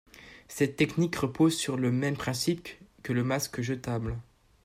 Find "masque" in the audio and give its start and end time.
3.23-3.61